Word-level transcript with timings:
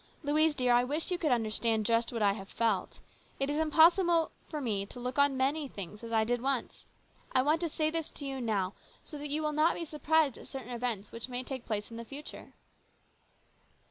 Louise, 0.23 0.55
dear, 0.55 0.73
I 0.73 0.83
wish 0.83 1.11
you 1.11 1.19
could 1.19 1.31
understand 1.31 1.85
just 1.85 2.11
what 2.11 2.23
I 2.23 2.33
have 2.33 2.49
felt. 2.49 2.97
It 3.39 3.51
is 3.51 3.59
impossible 3.59 4.31
for 4.49 4.59
me 4.59 4.83
to 4.87 4.99
look 4.99 5.19
on 5.19 5.29
very 5.37 5.37
many 5.37 5.67
things 5.67 6.03
as 6.03 6.11
I 6.11 6.23
did 6.23 6.41
once. 6.41 6.85
I 7.33 7.43
want 7.43 7.61
to 7.61 7.69
say 7.69 7.91
this 7.91 8.09
to 8.09 8.25
you 8.25 8.41
now, 8.41 8.73
so 9.03 9.19
that 9.19 9.29
you 9.29 9.43
9 9.43 9.53
180 9.57 9.79
HIS 9.79 9.91
BROTHER'S 9.91 10.01
KEEPER. 10.01 10.15
will 10.15 10.21
not 10.23 10.31
be 10.31 10.33
surprised 10.33 10.37
at 10.57 10.59
certain 10.59 10.73
events 10.75 11.11
which 11.11 11.29
may 11.29 11.43
take 11.43 11.67
place 11.67 11.91
in 11.91 11.97
the 11.97 12.05
future." 12.05 12.53